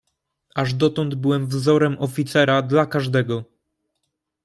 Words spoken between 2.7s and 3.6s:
każdego."